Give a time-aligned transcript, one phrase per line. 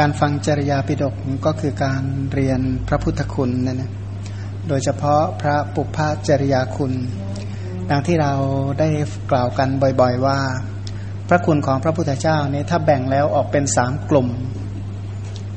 [0.00, 1.14] การฟังจริยาปิฎก
[1.46, 3.92] ก็คือการเรียนพระพุทธคุณนั่นนะ
[4.68, 5.98] โดยเฉพาะพระปุพพ
[6.28, 6.92] จริยาคุณ
[7.90, 8.32] ดังที่เรา
[8.78, 8.88] ได้
[9.30, 9.68] กล่าวกัน
[10.00, 10.40] บ่อยๆว่า
[11.28, 14.28] พระคุณของพระพุทธเจ้านี้ถ้าแบ่งแล้วออกเป็นสามกลุ่ม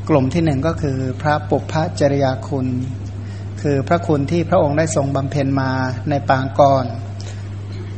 [0.10, 2.68] กลุ่มที่หนึ่งก็คือพระปุพพจริยาคุณ
[3.62, 5.72] คือพระคุณที่พระองค์ได้ทรงบำเพ็ญมา
[6.10, 6.86] ในปางก่อน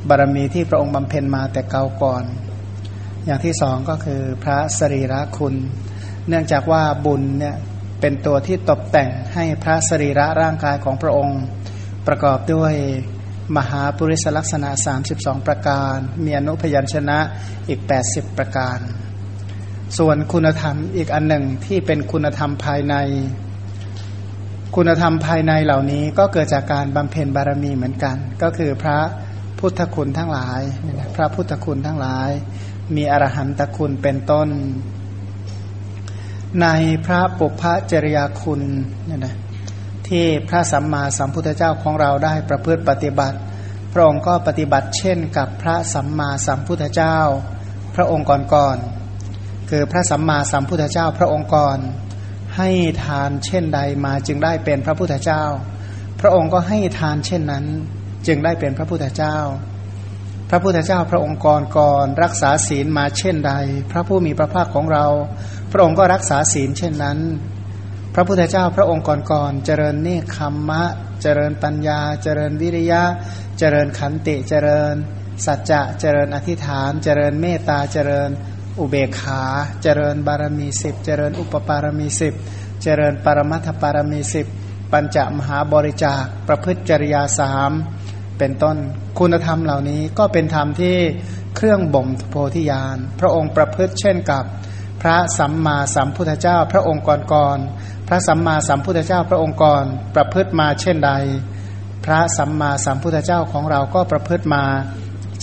[0.09, 2.23] บารมีที่พระองค์บำเพ็ญมาแต่เก่าก่อน
[3.25, 5.55] อย่างที่สองก็คือพระสรีระคุณ
[6.27, 7.55] เนื่องจากว่าบุญเนี่ย
[8.01, 11.41] เป็นตัวที่ตกแต่งให้พระสรีระร่างกายของพระองค์
[12.07, 12.73] ประกอบด้วย
[13.57, 14.69] มหาปุริสลักษณะ
[15.09, 15.95] 32 ประการ
[16.25, 17.19] มีอนุพยัญชนะ
[17.69, 18.77] อีก 80 ประการ
[19.97, 22.95] ส่วนคุณธรรมอีกอันหนึ่งที่เป็นคุณธรรมภายใน
[24.75, 28.99] คุณธรรมภายในเหล่านี้ก็เกิดจากการบำเพ็ญบารมีเหมือนกัน ก็คือพระ
[29.59, 30.61] พุทธคุณทั้งหลาย
[31.15, 32.29] พระพุทธคุณทั้งหลาย
[32.95, 34.47] มีอรหันตคุณเป็นต้น
[36.61, 36.67] ใน
[37.05, 38.61] พระปุพพจริยาคุณ
[39.05, 39.35] เนี่ยนะ
[40.07, 43.37] ที่พระสัมมาสัมพุทธเจ้าของเราได้ประพฤติปฏิบัติ
[43.93, 47.17] พระองค์ก็ปฏิบัติเช่นกับพระสัมมาสัมพุทธเจ้า
[47.95, 51.77] พระองค์ก่อนๆคือพระสัมมาสัมพุทธเจ้าพระองค์ก่อน
[52.57, 52.69] ให้
[53.05, 55.43] ทานเช่นใดมาจึงได้เป็นพระพุทธเจ้า
[56.21, 57.65] พระองค์ก็ให้ทานเช่นนั้น
[58.27, 59.37] จึงได้เป็นพระพุทธเจ้า
[60.49, 63.53] พระพุทธเจ้าพระองค์ก่อนก่อนรักษาศีลมาเช่นใด
[63.91, 65.05] พระผู้มีพระภาคของเรา
[65.75, 67.19] ระองค์ก็รักษาศีลเช่นนั้น
[68.13, 70.83] พระพุทธเจ้าพระองค์ก่อนๆเจริญเนคขมมะ
[71.21, 73.03] เจริญปัญญา เจริญวิริยะ
[73.59, 74.93] เจริญขันติเจริญ
[75.45, 78.29] สัจจะเจริญอธิษฐาน เจริญเมตตาเจริญ
[78.79, 79.43] อุเบกขา
[79.83, 82.33] เจริญบารมีสิบเจริญอุปปารมีสิบ
[82.83, 84.47] เจริญปรมัตถปารมีสิบ
[84.91, 87.71] ปัญจมหาบริจาค ประพฤติจริยาสาม
[88.37, 88.77] เป็นต้น
[89.19, 90.97] คุณธรรมเหล่านี้ก็เป็นธรรมที่
[91.55, 94.43] เครื่องบ่มโพธิญาณพระองค์ประพฤติเช่นกับ
[95.07, 97.59] ระสัมมาสัมพุทธเจ้าพระองค์ก่อน
[98.07, 99.85] พระสัมมาสัมพุทธเจ้าพระองค์ก่อน
[100.15, 101.11] ประพฤติมาเช่นใด
[102.05, 104.63] พระสัมมาสัมพุทธเจ้าของเราก็ประพฤติมา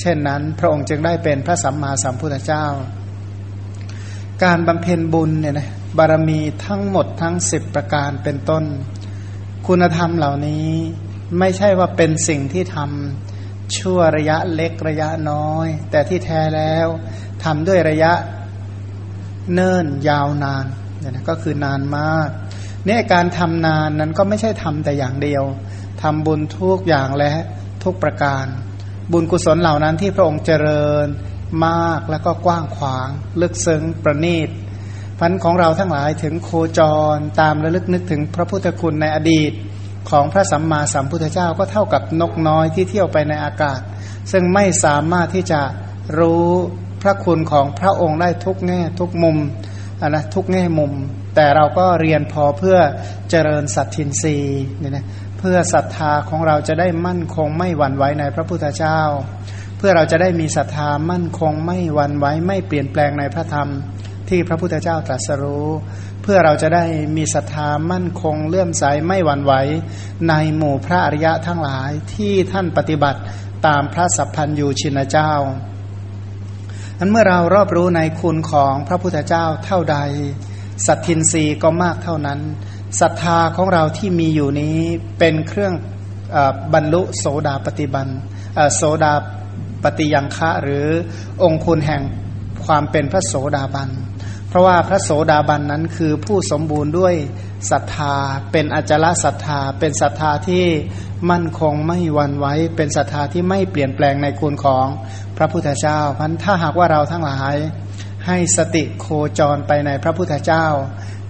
[0.01, 2.65] เช่นนั้น พระองค์จึงได้เป็นพระสัมมาสัมพุทธเจ้า
[4.45, 5.69] การบำเพ็ญบุญเนี่ยนะ
[5.99, 8.65] บารมีทั้งหมดทั้งสิบประการเป็นต้น
[9.67, 10.69] คุณธรรมเหล่านี้
[11.39, 16.87] ไม่ใช่ว่าเป็นสิ่งที่ทำชั่วระยะเล็กระยะน้อย แต่ที่แท้แล้ว
[17.45, 18.13] ทำด้วยระยะ
[19.55, 20.67] เนิ่นยาวนาน
[20.99, 22.29] เนี่ยนะก็คือนานมาก
[22.87, 25.45] เนี่ยการทำนานนั้นก็ไม่ใช่ทำแต่อย่างเดียว
[26.03, 27.33] ทำบุญทุกอย่างและ
[27.85, 28.45] ทุกประการ
[29.13, 31.07] บุญกุศลเหล่านั้นที่พระองค์เจริญ
[31.67, 33.09] มากแล้วก็กว้างขวาง
[33.41, 34.49] ลึกซึ้งประณีต
[35.19, 36.81] พันของเราทั้งหลายถึงโคจ
[37.15, 39.53] รตามระลึกนึกถึงพระพุทธคุณในอดีต
[40.11, 43.81] ของพระสัมมาสัมพุทธเจ้าก็เท่ากับนกน้อยที่เที่ยวไปในอากาศ
[44.33, 45.61] ซึ่งไม่สามารถที่จะ
[46.19, 46.49] รู้
[47.03, 49.37] พระคุณของพระองค์ได้ทุกแง่ทุกมุม
[50.01, 50.93] นนะทุกแง่มุม
[51.35, 52.79] แต่เราก็เรียนพอเพื่อ
[53.31, 54.37] เจริญสัตทินรี
[54.79, 55.07] เนี่ยนะ
[55.39, 59.01] เพื่อศรัทธาของเราจะได้มั่นคงไม่หวั่นไหวในพระพุทธเจ้า
[59.79, 63.69] เพื่อเราจะได้มีศรัทธามั่นคงไม่หวั่นไหวไม่เปลี่ยนแปลงในพระธรรม
[64.29, 65.69] ที่พระพุทธเจ้าตรัสรู้
[66.23, 66.85] เพื่อเราจะได้
[67.17, 69.53] มีศรัทธามั่นคงเลื่อมใสไม่หวั่นไหว
[70.29, 73.21] ในหมู่พระอริยะทั้งหลายที่ท่านปฏิบัติ
[73.67, 75.33] ตามพระสัพพัญยูชินเจ้า
[77.05, 79.99] นเมื่อเรารอบรู้ในคุณของพระพุทธเจ้าเท่าใด
[80.87, 82.41] สัตทินรีก็มากเท่านั้น
[83.01, 84.79] ศรัทธาของเราที่มีอยู่นี้
[85.19, 85.75] เป็นเครื่อง
[86.75, 88.07] บรรลุโสดาปฏิบัน
[88.77, 89.13] โสดา
[89.85, 90.87] ปฏิยังคะหรือ
[91.43, 92.03] องคุณแห่ง
[92.65, 93.89] ความเป็นพระโสดาบัน
[94.53, 97.15] เพราะว่าพระโสดาบันนั้นคือผู้สมบูรณ์ด้วย
[97.71, 98.15] ศรัทธา
[98.53, 100.65] เป็นอจลศรัทธา เป็นศรัทธาที่
[101.31, 102.47] มั่นคงไม่หวั่นไหว
[102.77, 104.87] เป็นศรัทธาที่ไม่เปลี่ยนแปลงในคุณของ
[105.37, 107.55] พระพุทธเจ้าพันถ้าหากว่าเราทั้งหลาย
[108.27, 109.07] ให้สติโค
[109.39, 110.67] จรไปในพระพุทธเจ้า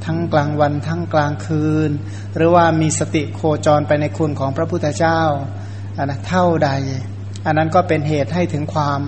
[0.04, 1.90] ทั้งกลางวันทั้งกลางคืน
[2.36, 5.20] หรือว่ามีสติโคจรไปในคุณของพระพุทธเจ้า
[5.98, 6.70] อันนะเท่าใด
[7.46, 9.00] อันนั้นก็เป็นเหตุให้ถึงความ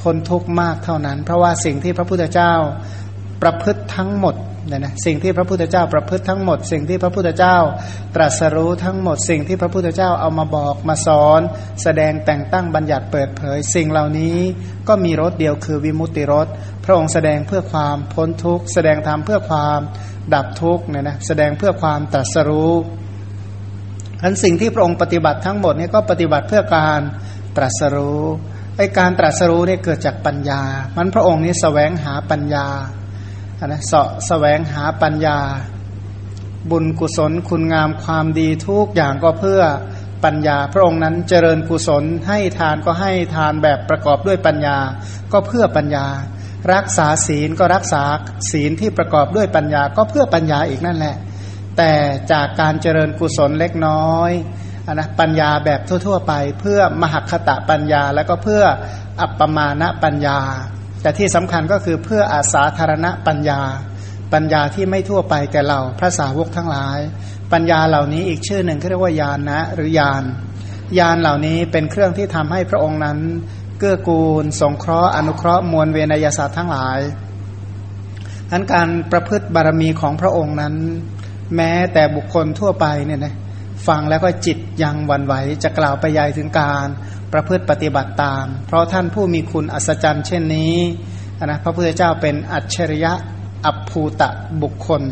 [0.00, 2.52] พ้นทุกข์มากเท่านั้น เพราะว่าสิ่งที่พระพุทธเจ้า
[3.42, 4.34] ประพฤติทั้งหมด
[4.68, 7.56] เนี่ยนะสิ่งที่พระพุทธเจ้าประพฤติทั้งหมด สิ่งที่พระพุทธเจ้า
[8.14, 11.40] ตรัสรู้ทั้งหมด สิ่งที่พระพุทธเจ้าเอามาบอกมาสอน
[11.82, 14.38] แสดงแต่งตั้งบัญญัติเปิดเผย สิ่งเหล่านี้
[14.88, 16.46] ก็มีรสเดียวคือวิมุตติรส
[16.84, 19.80] พระองค์แสดงเพื่อความพ้นทุกข์แสดงธรรมเพื่อความ
[20.34, 22.72] ดับทุกข์เนี่ยนะแสดงเพื่อความตรัสรู้
[24.22, 27.00] อันสิ่งที่พระองค์ปฏิบัติทั้งหมดนี่ก็ปฏิบัติเพื่อการ
[27.56, 28.22] ตรัสรู้
[28.76, 30.62] ไอการตรัสรู้เนี่ยเกิดจากปัญญา
[30.96, 32.66] มันพระองค์นี้สแสวงหาปัญญา
[33.66, 35.38] นะเสาะแสวงหาปัญญา
[36.70, 39.62] บุญกุศลคุณงามความดีทุกอย่างก็เพื่อ
[40.24, 44.78] ปัญญา พระองค์นั้นเจริญกุศลให้ทานก็ให้ทานแบบประกอบด้วยปัญญา
[45.32, 46.06] ก็เพื่อปัญญา
[46.74, 48.02] รักษาศีลก็รักษา
[48.50, 51.16] ศีลที่ประกอบด้วยปัญญาก็เพื่อปัญญาอีกนั่นแหละ
[51.76, 51.92] แต่
[52.32, 54.30] จากการเจริญกุศลเล็กน้อย
[54.86, 58.62] อนนะปัญญาแบบทั่ว ๆ ไป เพื่อมหคตะปัญญาแล้วก็เพื่อ
[59.20, 60.38] อัปปมาณปัญญา
[61.02, 63.60] แต่ที่สำคัญก็คือเพื่ออาสาธารณปัญญา
[64.32, 66.98] ปัญญาที่ไม่ทั่วไปแก่เราพระสาวกทั้งหลาย
[67.52, 70.22] ปัญญาเหล่านี้อีกชื่อหนึ่งเรียกว่าญาณนะหรือญาณ
[70.98, 73.18] ญาณเหล่านี้เป็นเครื่องที่ทำให้พระองค์นั้น
[73.78, 76.98] เกื้อกูล สงเคราะห์อนุเคราะห์มวลเวนยศาสตร์ทั้งหลาย
[78.50, 80.74] ทั้นการประพฤติบารมีของพระองค์นั้น
[81.56, 83.34] แม้แต่บุคคลทั่วไปเนี่ยนะ
[83.86, 86.86] ฟังแล้วก็จิตยังวันไหวจะกล่าวไปยายถึงการ
[87.32, 90.76] ประพฤติปฏิบัติตาม เพราะท่านผู้มีคุณอัศจรรย์เช่นนี้
[91.44, 93.12] นะพระพุทธเจ้าเป็นอัจฉริยะ
[93.66, 94.30] อัภูตะ
[94.62, 95.02] บุคคล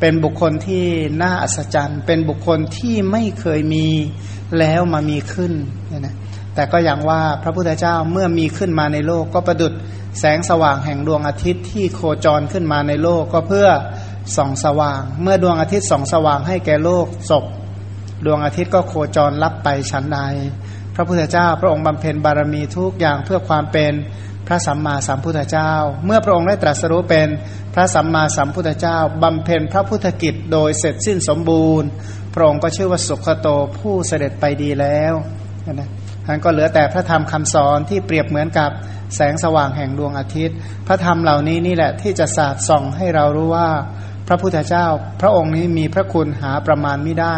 [0.00, 0.84] เป็นบุคคลที่
[1.22, 3.86] น่าอัศจรรย์ เป็นบุคคลที่ไม่เคยมี
[4.58, 5.52] แล้วมามีขึ้น
[5.88, 6.14] เนี่ยนะ
[6.54, 9.72] แต่ก็อย่างว่าพระพุทธเจ้าเมื่อมีขึ้นมาในโลกก็ประดุด
[10.18, 13.68] แสงสว่างแห่งดวงอาทิตย์ที่โคจรขึ้นมาในโลกก็เพื่อ
[14.36, 17.44] ส่องสว่าง เมื่อดวงอาทิตย์ส่องสว่างให้แก่โลกศพ
[18.26, 20.18] ดวงอาทิตย์ก็โคจรรับไปชั้นใด
[20.94, 23.92] พระพุทธเจ้า พระองค์บำเพ็ญบารมีทุกอย่างเพื่อความเป็น
[24.46, 25.72] พระสัมมาสัมพุทธเจ้า
[26.06, 27.28] เมื่อพระองค์ได้ตรัสรู้เป็น
[27.74, 31.88] พระสัมมาสัมพุทธเจ้าบำเพ็ญพระพุทธกิจโดยเสร็จสิ้นสมบูรณ์
[32.34, 33.48] พระองค์ก็ชื่อว่าสุขโต
[33.78, 35.14] ผู้เสด็จไปดีแล้ว
[35.72, 35.88] นะ
[36.26, 38.70] ท่านก็เหลือแต่พระธรรมคำสอนที่เปรียบเหมือนกับ
[39.16, 40.56] แสงสว่างแห่งดวงอาทิตย์
[40.86, 43.68] พระธรรมเหล่านี้นี่แหละที่จะสาดส่องให้เรารู้ว่า
[44.28, 44.86] พระพุทธเจ้า
[45.20, 47.36] พระองค์นี้มีพระคุณหาประมาณไม่ได้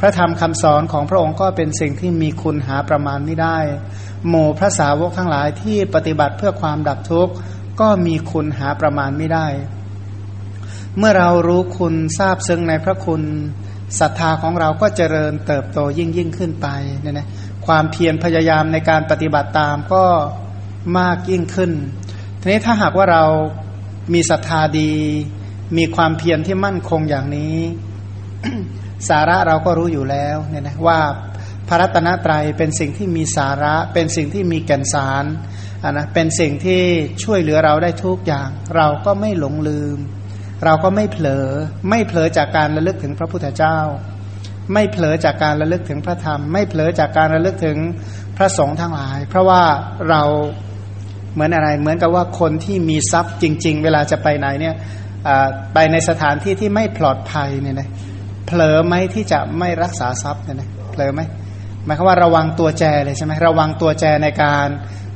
[0.00, 3.58] พระธรรมคำสอนของพระองค์ก็เป็นสิ่งที่มีคุณหาประมาณไม่ได้
[4.28, 7.34] หมู่พระสาวกทั้งหลายที่ปฏิบัติเพื่อความดับทุกข์
[7.80, 9.46] ก็มีคุณหาประมาณไม่ได้
[10.98, 13.22] เมื่อเรารู้คุณทราบซึ้งในพระคุณ
[14.00, 16.68] ศรัทธาของเราก็เจริญเติบโตยิ่งยิ่งขึ้นไป
[17.00, 17.28] เนี่ยนะ
[17.66, 20.04] ความเพียรพยายามในการปฏิบัติตามก็
[20.98, 21.72] มากยิ่งขึ้น
[22.40, 23.24] ทีนี้ถ้าหากว่าเรา
[24.14, 24.92] มีศรัทธาดี
[25.76, 27.56] มีความเพียรที่มั่นคงอย่างนี้
[29.08, 30.98] สาระเราก็รู้อยู่แล้วเนี่ยนะว่า
[31.68, 35.24] พระรัตนตรัยเป็นสิ่งที่มีสาระ เป็นสิ่งที่มีแก่นสาร
[35.84, 36.82] อะนะเป็นสิ่งที่
[37.22, 39.98] ช่วยเหลือเราได้ทุกอย่าง เราก็ไม่หลงลืม
[40.64, 41.46] เราก็ไม่เผลอ
[41.90, 43.78] ไม่เผลอจากการระลึกถึงพระพุทธเจ้า
[44.72, 47.78] ไม่เผลอจากการระลึกถึงพระธรรม ไม่เผลอจากการระลึกถึง
[48.36, 49.62] พระสงฆ์ทั้งหลาย เพราะว่า
[50.10, 50.22] เรา
[51.32, 54.74] เหมือนอะไรเหมือนกับว่าคนที่มีทรัพย์จริง ๆ เวลาจะไปไหนเนี่ย
[55.74, 61.20] ไปในสถานที่ที่ไม่ปลอดภัยเนี่ยนะเผลอไหมที่จะไม่รักษาทรัพย์เนี่ยนะเผลอไหม
[61.84, 64.66] หมายความว่าระวังตัวแจเลยใช่ไหมระวังตัวแจในการ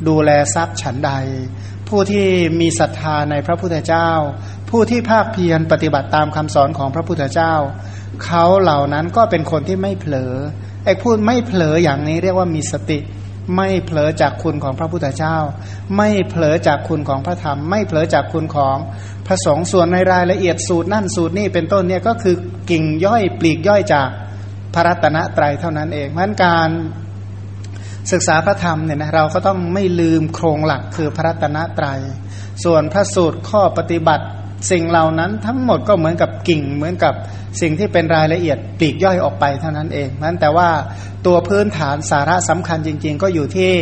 [0.08, 1.12] ดูแลทรัพย์ฉันใด
[1.88, 2.26] ผู้ที่
[2.60, 4.10] มีศรัทธาในพระพุทธเจ้า
[4.70, 7.54] ผู้ที่ภาคเพียรปฏิบัติตามคำสอนของพระพุทธเจ้า
[8.24, 10.32] เขาเหล่านั้นก็เป็นคนที่ไม่เผลอ
[10.84, 12.98] ไอ้พูดไม่เผลออย่างนี้เรียกว่ามีสติ
[13.56, 15.36] ไม่เผลอจากคุณของพระพุทธเจ้า
[15.96, 18.76] ไม่เผลอจากคุณของพระธรรม ไม่เผลอจากคุณของ
[19.26, 22.36] พระสงฆ์ส่วนในรายละเอียดสูตรนั่นสูตรนี่เป็นต้นเนี่ยก็คือ
[22.70, 24.08] กิ่งย่อยปลีกย่อยจาก
[24.74, 26.70] พระรัตนตรัยเท่านั้นเองเพราะการ
[28.12, 32.00] ศึกษาพระธรรมเนี่ยนะเราก็ต้องไม่ลืมโครงหลักคือพระรัตนตรยัย
[32.64, 34.26] ส่วนพระสูตรข้อปฏิบัติ
[34.70, 37.14] สิ่งเหล่านั้นทั้งหมดก็เหมือนกับกิ่ง เหมือนกับ
[37.60, 40.68] สิ่งที่เป็นรายละเอียดปลีกย่อยออกไปเท่านั้นเองนั้นแต่ว่า
[41.26, 43.72] ตัวพื้นฐานสาระสำคัญจริง ๆ ก็อยู่ที่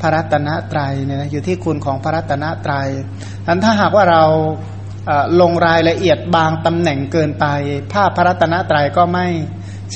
[0.00, 2.88] พระรัตนตรัยเนี่ยนะอยู่ที่คุณของพระรัตนตรัย
[3.46, 4.24] อันถ้าหากว่าเรา
[5.40, 7.46] ลงรายละเอียดบางตำแหน่งเกินไป
[7.92, 9.26] ภาพพระรัตนตรัยก็ไม่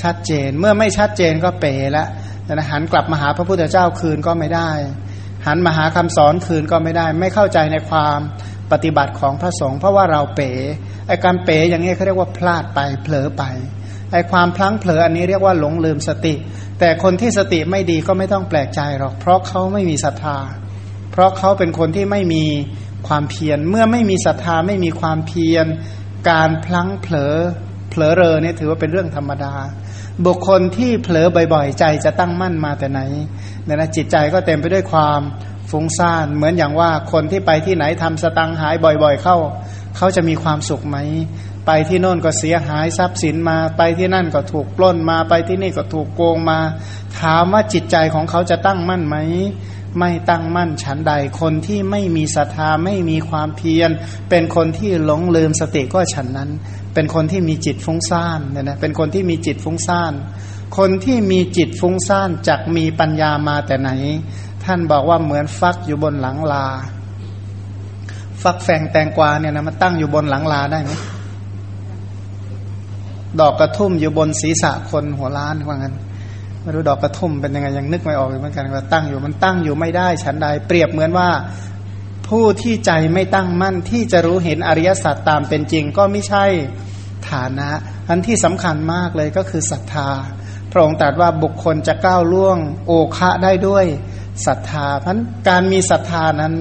[0.01, 2.07] ชัดเจน เมื่อไม่ชัดเจนก็เป๋แล้ว
[2.53, 4.71] นะหันกลับมาหาพระพุทธเจ้าคืนก็ไม่ได้
[5.47, 8.19] หันมาหาคำสอนคืนก็ไม่ได้ ไม่เข้าใจในความ
[8.71, 10.51] ปฏิบัติของพระสงฆ์เพราะว่าเราเป๋
[11.07, 13.43] ไอการเป๋อย่างนี้เขาเรียกว่าพลาดไปเผลอไป
[14.11, 16.33] ไอความพลั้งเผลออันนี้เรียกว่าหลงลืมสติ
[16.79, 20.37] แต่คนที่สติไม่ดีก็ไม่ต้องแปลกใจหรอก เพราะเขาไม่มีศรัทธา
[21.11, 22.45] เพราะเขาเป็นคนที่ไม่มี
[23.07, 25.65] ความเพียรเมื่อไม่มีศรัทธาไม่มีความเพียร
[26.29, 27.35] การพลั้งเผลอ
[27.89, 29.53] เผลอเรอเนี่ยถือว่าเป็นเรื่องธรรมดา
[30.25, 33.01] บุคคลที่เผลอบ่อยๆ ใจจะตั้งมั่นมาแต่ไหน
[33.65, 35.19] เนี่ยนะจิตใจก็เต็มไปด้วยความ
[35.71, 39.37] ฟุ้งซ่านเหมือนอย่างว่าคนที่ไปที่ไหนทำสตังหายบ่อยๆ เข้า
[39.97, 40.97] เขาจะมีความสุขไหม
[41.67, 46.59] ไปที่โน่นก็เสียหายทรัพย์สินมา ไปที่นั่นก็ถูกปล้นมาไปที่นี่ก็ถูกโกงมา
[47.19, 49.17] ถามว่าจิตใจของเขาจะตั้งมั่นไหม
[49.99, 53.89] ไม่ตั้งมั่นฉันใดคนที่ไม่มีศรัทธาไม่มีความเพียร
[54.29, 56.49] เป็นคนที่หลงลืมสติก็ฉันนั้น
[56.93, 60.13] เป็นคนที่มีจิตฟุ้งซ่านเนี่ยนะเป็นคนที่มีจิตฟุ้งซ่าน
[60.77, 63.89] คนที่มีจิตฟุ้งซ่านจักมีปัญญามาแต่ไหน
[64.65, 66.65] ท่านบอกว่าเหมือนฟักอยู่บนหลังลา
[68.43, 70.91] ฟักแฝงแตงกวาเนี่ยนะมันตั้งอยู่บนหลังลาได้ไหม
[73.39, 75.95] ดอกกระทุ่มอยู่บนศีรษะคนหัวล้านว่างั้น
[76.61, 81.29] ไม่รู้ดอกกระทุ่มเป็นยังไงยังนึกไม่ออกเหมือนกันว่าตั้งอยู่มันตั้งอยู่ไม่ได้ฉันใดเปรียบเหมือนว่า
[82.27, 86.45] ผู้ที่ใจไม่ตั้งมั่นที่จะรู้เห็นอริยสัจตามเป็นจริงก็ไม่ใช่
[87.29, 87.69] ฐานะ
[88.09, 90.09] อันที่สำคัญมากเลยก็คือศรัทธา
[90.71, 93.85] พระองค์ตรัสว่าบุคคลจะก้าวล่วงโอคะได้ด้วย
[94.47, 95.17] ศรัทธาเพราะ
[95.49, 96.55] การมีศรัทธานั้น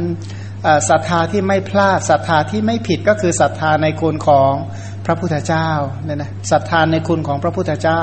[0.90, 4.52] ศรัทธาที่ไม่พลาดศรัทธาที่ไม่ผิดก็คือศรัทธาในคุณของ
[5.06, 5.70] พระพุทธเจ้า
[6.04, 8.02] เนี่ยนะศรัทธาในคุณของพระพุทธเจ้า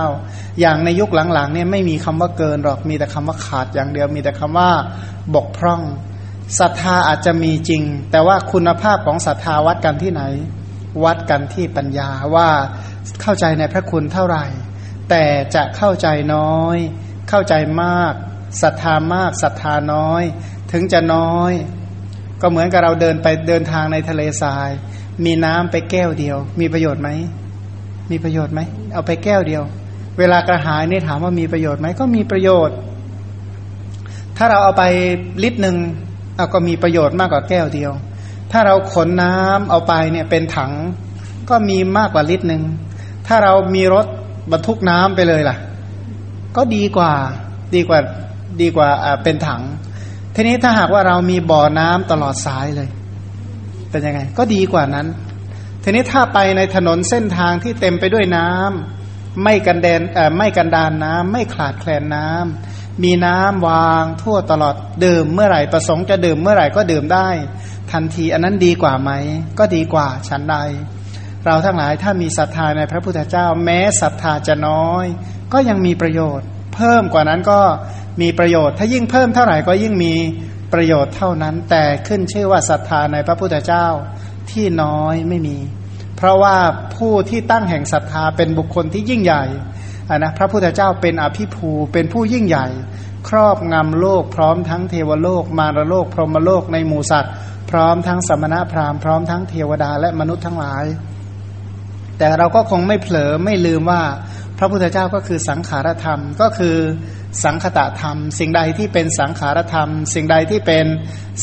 [0.59, 4.71] อย่างในยุคหลังๆเนี่ยไม่มีคำว่าเกินหรอกมีแต่คำว่าขาดอย่างเดียวมีแต่คำว่า
[5.35, 5.81] บกพร่อง
[6.59, 10.23] ศรัทธาอาจจะมีจริง แต่ว่าคุณภาพของศรัทธาวัดกันที่ไหน
[11.03, 12.49] วัดกันที่ปัญญาว่า
[13.21, 14.45] เข้าใจในพระคุณเท่าไหร่
[15.09, 15.23] แต่
[15.55, 16.77] จะเข้าใจน้อย
[17.29, 18.13] เข้าใจมาก
[18.61, 20.23] ศรัทธามากศรัทธาน้อย
[20.71, 21.51] ถึงจะน้อย
[22.41, 24.69] ก็เหมือนกับเราเดินไปเดินทางในทะเลทราย
[25.25, 27.09] มีน้ำไปแก้วเดียว มีประโยชน์ไหม
[28.11, 28.59] มีประโยชน์ไหม
[28.93, 29.63] เอาไปแก้วเดียว
[30.17, 32.77] เวลากระหายนี่ถามว่ามีประโยชน์ไหมก็มีประโยชน์
[34.37, 34.83] ถ้าเราเอาไป
[35.43, 35.77] ลิตรหนึ่ง
[36.35, 37.91] เอาก็มีประโยชน์มากกว่าแก้วเดียว
[38.51, 40.71] ถ้าเราขนน้ำเอาไปเนี่ยเป็นถัง
[41.49, 42.63] ก็มีมากกว่าลิตรหนึ่ง
[43.27, 44.05] ถ้าเรามีรถ
[44.51, 45.57] บรรทุกน้ำไปเลยล่ะ
[46.55, 47.13] ก็ดีกว่า
[47.75, 47.99] ดีกว่า
[48.61, 48.89] ดีกว่า
[49.23, 49.63] เป็นถัง
[50.35, 52.89] ทีนี้ถ้าหากว่าเรามีบ่อน้ำตลอดสายเลย
[53.89, 55.07] เป็นยังไง ก็ดีกว่านั้น
[55.83, 60.01] ทีนี้ถ้าไปในถนนเส้นทางที่เต็มไปด้วยน้ำไม่กันแดน
[60.37, 64.75] ไม่กันดานน้ำไม่ขาดแคลนน้ำมีน้ำวางทั่วตลอด
[65.05, 67.29] ดื่มเมื่อไหร่ประสงค์จะดื่มเมื่อไหร่ก็ดื่มได้
[67.91, 69.11] ทันทีอันนั้นดีกว่าไหม
[69.59, 70.57] ก็ดีกว่าฉันใด
[71.45, 75.05] เราทั้งหลายถ้ามีศรัทธาในพระพุทธเจ้า แม้ศรัทธาจะน้อย
[75.53, 77.59] ก็ยังมีประโยชน์ เพิ่มกว่านั้นก็
[78.21, 80.13] มีประโยชน์ ถ้ายิ่งเพิ่มเท่าไหร่ก็ยิ่งมี
[80.73, 83.87] ประโยชน์เท่านั้น แต่ขึ้นชื่อว่าศรัทธาในพระพุทธเจ้า
[84.51, 85.57] ที่น้อยไม่มี
[86.17, 86.57] เพราะว่า
[86.95, 89.43] ผู้ที่ตั้งแห่งศรัทธาเป็นบุคคลที่ยิ่งใหญ่
[90.17, 92.67] นะพระพุทธเจ้าเป็นอภิภูเป็นผู้ยิ่งใหญ่
[93.29, 97.33] ครอบงำโลกพร้อมทั้งเทวโลก มารโลก พรหมโลกในหมู่สัตว์
[97.69, 100.85] พร้อมทั้งสมณะพราหมณ์พร้อมทั้งเทวดาและมนุษย์ทั้งหลาย
[102.17, 104.01] แต่เราก็คงไม่เผลอไม่ลืมว่า
[104.61, 106.77] พระพุทธเจ้าก็คือสังขารธรรมก็คือ
[107.43, 110.85] สังคตะธรรม สิ่งใดที่เป็นสังขารธรรม สิ่งใดที่เป็น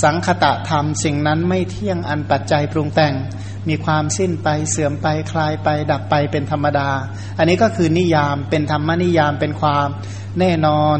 [0.03, 3.15] สังคตะธรรม สิ่งนั้นไม่เที่ยงอันปัจจัยปรุงแต่ง
[3.69, 6.89] มีความสิ้นไปเสื่อมไปคลายไป ดับไปเป็นธรรมดา
[7.39, 9.89] อันนี้ก็คือนิยามเป็นธรรมนิยามเป็นความ
[10.41, 10.99] แน่นอน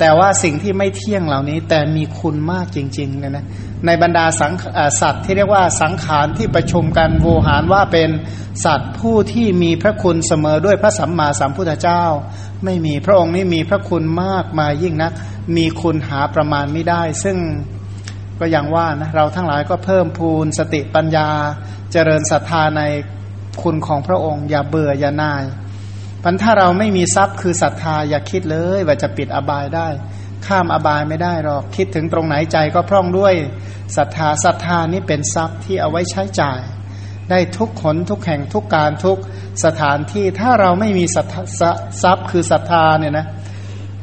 [0.00, 3.44] แต่ว่าสิ่งที่ไม่เที่ยงเหล่านี้ แต่มีคุณมากจริงๆนะนะ
[3.86, 4.52] ในบรรดาสัง
[5.00, 8.10] สัตว์ที่เรียกว่าสังขารที่ประชุมกันโวหารว่าเป็น
[8.64, 12.04] สัตว์ผู้ที่มีพระคุณเสมอด้วยพระสัมมาสัมพุทธเจ้า
[12.64, 15.12] ไม่มีพระองค์นี้มีพระคุณมากมายิ่งนัก
[15.56, 17.36] มีคุณหาประมาณไม่ได้ ซึ่ง
[18.38, 21.28] ก็อย่างว่านะเราทั้งหลายก็เพิ่มพูนสติปัญญา
[21.92, 22.82] เจริญศรัทธาใน
[23.62, 25.42] คุณของพระองค์ อย่าเบื่ออย่านาย
[26.22, 29.88] พันถ้าเราไม่มีทรัพย์คือศรัทธาอย่าคิดเลยว่าจะปิดอบายได้
[30.46, 33.34] ข้ามอบายไม่ได้หรอกคิดถึงตรงไหนใจก็พร่องด้วย
[33.96, 36.60] ศรัทธาศรัทธานี้เป็นทรัพย์ที่เอาไว้ใช้จ่าย
[37.30, 39.18] ได้ทุกขนทุกแห่งทุกการทุก
[39.64, 41.16] สถานที่ถ้าเราไม่มีท
[42.04, 43.26] รัพย์คือศรัทธาเนี่ยนะ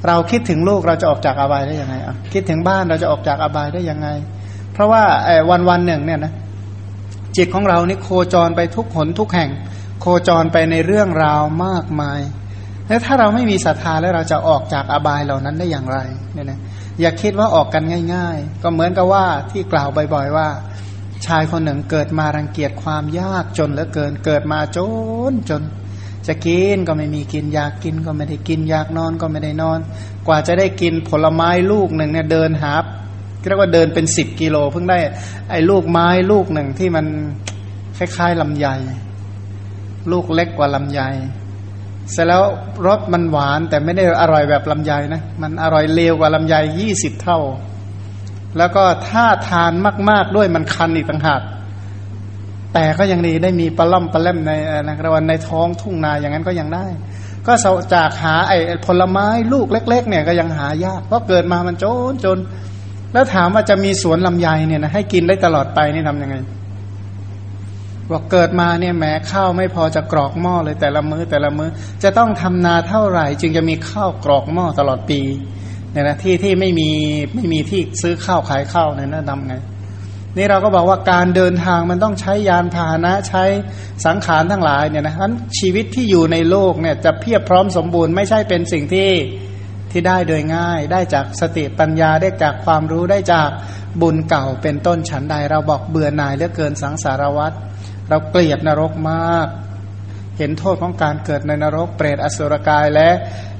[0.07, 4.07] เราคิดถึงลูกเราจะออกจากอบายได้ยังไงอะคิดถึงบ้านเราจะออกจากอบายได้ยังไง
[4.73, 5.03] เพราะว่า
[5.49, 6.33] วันวันหนึ่งเนี่ยนะ
[7.37, 9.49] จิตของเรานี่โคจรไปทุกหนทุกแห่ง
[9.99, 12.19] โคจรไปในเรื่องราวมากมาย
[12.87, 15.99] แล้วถ้าเราไม่มีศรัทธาแล้วเราจะออกจากอบายเหล่านั้นได้อย่างไร
[16.33, 16.59] เนี่ยนะ
[17.01, 20.47] อย่าคิดว่าออกกันง่าย ๆ ก็เหมือนกับว่าที่กล่าวบ่อยๆว่า
[21.25, 24.79] ชายคนหนึ่งเกิดมารังเกียจความยากจนเหลือเกินเกิดมาจ
[25.31, 25.61] นจน
[26.27, 29.79] จะกินก็ไม่มีกินอยากกินก็ไม่ได้กินอยากนอนก็ไม่ได้นอน
[30.27, 32.73] กว่าจะได้กินผลไม้ลูกหนึ่งเนี่ยเดินหา
[33.47, 34.99] เรียกว่าเดินเป็นสิบกิโลเพิ่งได้
[35.49, 37.05] ไอ้ลูกไม้ลูกหนึ่งที่มัน
[37.97, 38.67] คล้ายๆลำไย
[40.11, 41.01] ลูกเล็กกว่าลำไย
[42.11, 42.43] เสร็จแล้ว
[42.87, 47.39] รสมันหวานแต่ไม่ได้อร่อยแบบลำไยนะมันอร่อยเลวกว่าลำไยยี่สิบเท่า
[48.57, 49.71] แล้วก็ถ้าทาน
[50.09, 51.41] มาก ๆด้วยมันคันอีกต่างหาก
[52.73, 54.51] แต่ก็ยังดีได้มีปลาล่อมปลาเล่มใน
[54.83, 56.85] นะครับวันในท้องทุ่งนาอย่างนั้นก็ยังได้
[57.47, 57.53] ก็
[57.93, 62.37] จากหาไอ้ผลไม้ลูกเล็ก ๆ เนี่ยก็ยังหายากเพราะเกิดมามันจนจน
[63.13, 66.35] แล้วถามว่าจะมีสวนลำไยเนี่ยนะให้กินได้ตลอดไปนี่ทำยังไง
[68.11, 71.69] บอกเกิดมาเนี่ยแม้ข้าวไม่พอจะกรอกหม้อเลยแต่ละมือ้อแต่ละมือ้อ
[72.03, 75.21] จะต้องทำนาเท่าไหร่ จึงจะมีข้าวกรอกหม้อตลอดปี
[75.91, 76.89] เนี่ยนะที่ที่ไม่มี
[77.35, 79.55] ไม่มีที่ซื้อข้าวขายข้าวเนี่ยนะทำไง
[80.37, 83.43] นี่เราก็บอกว่าการเดินทางมันต้องใช้ยานพาหนะใช้
[84.05, 89.09] สังขารทั้งหลายเนี่ยนะนั้นชีวิตที่อยู่ในโลกเนี่ยจะเพียบพร้อมสมบูรณ์ไม่ใช่เป็นสิ่งที่
[89.91, 93.49] ที่ได้โดยง่าย ได้จากสติปัญญาได้จากความรู้ได้จาก
[94.01, 97.55] บุญเก่าเป็นต้นฉันใด เราบอกเบื่อหน่ายเหลือเกินสังสารวัตร
[98.09, 99.47] เราเกลียดนรกมาก
[100.37, 103.09] เห็นโทษของการเกิดในนรก เปรตอสุรกายและ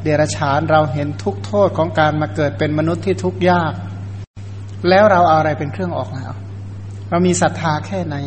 [0.04, 3.74] เดรัจฉานเราเห็นทุกโทษของการมาเกิดเป็นมนุษย์ที่ทุกข์ยาก
[4.90, 6.32] แล้วเราเอาอะไรเป็นเครื่องออกแล้ว
[7.10, 8.18] เรามีศรัทธาแค่ไหน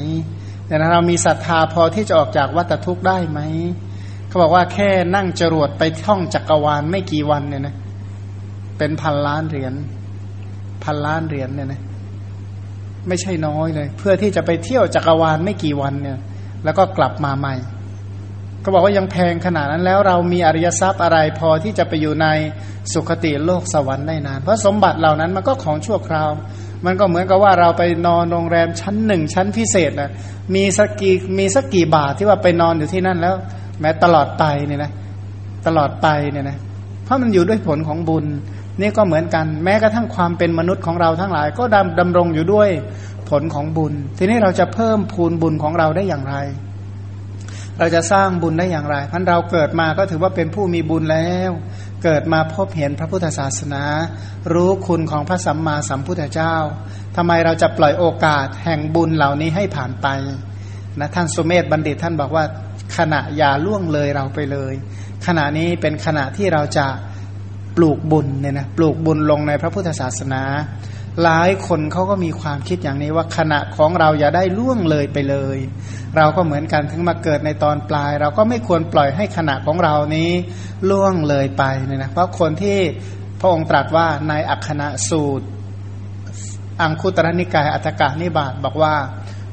[0.66, 3.40] แต่เรามีศรัทธาพอที่จะออกจากวัฏทุกข์ได้ไหม
[4.26, 7.74] เขาบอกว่าแค่นั่งจรวดไปท่องจักรวาลไม่กี่วันเนี่ยนะ
[8.78, 9.74] เป็นพันล้านเหรียญ
[10.84, 11.80] พันล้านเหรียญเนี่ยนะ
[13.08, 16.18] ไม่ใช่น้อยเลย เพื่อที่จะไปเที่ยวจักรวาลไม่กี่วันเนี่ย
[16.64, 17.54] แล้วก็กลับมาใหม่
[18.64, 22.26] ก็บอกว่ายังแพงขนาดนั้นแล้วเรามีอริยทรัพย์อะไรพอที่จะไปอยู่ใน
[22.92, 26.30] สุคติโลกสวรรค์ได้นาน เพราะสมบัติเหล่านั้นมันก็ของชั่วคราว
[26.86, 30.10] มันก็เหมือนกับว่าเราไปนอนโรงแรมชั้นหนึ่งชั้นพิเศษนะ
[30.54, 33.34] มีสักกี่มีสักกี่บาทที่ว่าไปนอนอยู่ที่นั่นแล้ว
[33.80, 34.90] แม้ตลอดไปเนี่ยนะ
[35.66, 36.56] ตลอดไปเนี่ยนะ
[37.04, 38.24] เพราะมันอยู่ด้วยผลของบุญ
[38.80, 42.70] นี่ก็เหมือนกัน แม้กระทั่งความเป็นมนุษย์ของเราทั้งหลาย ก็ดำดำรงอยู่ด้วย
[43.30, 46.36] ผลของบุญ ทีนี้เราจะเพิ่มพูนบุญของเราได้อย่างไร
[47.78, 51.50] เราจะสร้างบุญได้อย่างไรพันเราเกิดมาก็ถือว่าเป็นผู้มีบุญแล้ว
[52.04, 53.84] เกิดมาพบเห็นพระพุทธศาสนา
[54.52, 56.54] รู้คุณของพระสัมมาสัมพุทธเจ้า
[57.16, 60.06] ทำไมเราจะปล่อยโอกาสแห่งบุญเหล่านี้ให้ผ่านไป
[61.00, 62.44] นะท่านสุเมธบัณฑิตท่านบอกว่า
[62.96, 64.74] ขณะอย่าล่วงเลยเราไปเลย
[65.26, 66.86] ขณะนี้เป็นขณะที่เราจะ
[67.76, 70.42] ปลูกบุญเนี่ยนะปลูกบุญลงในพระพุทธศาสนา
[71.22, 75.58] หลายคนเขาก็มีความคิดอย่างนี้ว่าขณะของเราอย่าได้ล่วงเลยไปเลย
[76.16, 80.30] เราก็เหมือนกันถึงมาเกิดในตอนปลาย เราก็ไม่ควรปล่อยให้ขณะของเรานี้
[80.90, 82.78] ล่วงเลยไปเนี่ยนะเพราะคนที่
[83.40, 85.46] พระองค์ตรัสว่าในอัคคณะสูตร
[86.80, 88.94] อังคุตรนิกายอัตกานิบาตบอกว่า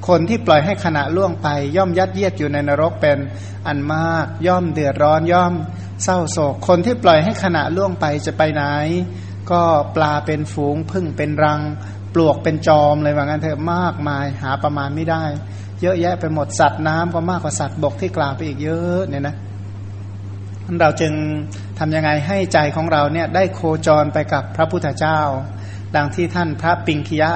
[0.08, 3.18] คนที่ปล่อยให้ขณะล่วงไป ย่อมยัดเยียดอยู่ในนรกเป็น
[3.68, 5.54] อันมาก ย่อมเดือดร้อนย่อม
[6.04, 8.64] เศร้าโศก คนที่ปล่อยให้ขณะล่วงไปจะไปไหน
[9.52, 9.62] ก็
[9.96, 11.62] ปลาเป็นฝูงพึ่งเป็นรัง
[12.14, 15.24] ปลวกเป็นจอมเลยว่างั้นเถอะมากมายหาประมาณไม่ได้
[15.82, 19.36] เยอะแยะไปหมดสัตว์น้ำก็มากกว่าสัตว์บกที่กล่าวไปอีกเยอะเนี่ยนะ
[20.82, 21.14] เราจึง
[21.80, 25.20] ทำยังไงให้ใจของเราเนี่ยได้โคจรไปกับพระพุทธเจ้า
[25.96, 27.32] ดังที่ท่านพระปิงคียะ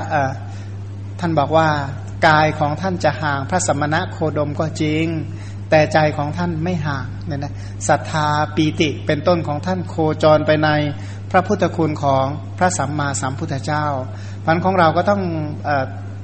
[1.19, 1.69] ท่านบอกว่า
[2.28, 5.06] กายของท่านจะห่างพระสมณะโคดมก็จริง
[5.72, 7.54] แต่ใจของท่านไม่ห่างเนี่ยนะ
[7.88, 10.70] ศรัทธาปีติเป็นต้นของท่านโคจรไปใน
[11.32, 12.26] พระพุทธคุณของ
[12.58, 13.86] พระสัมมาสัมพุทธเจ้า
[14.46, 15.22] พันของเราก็ต้อง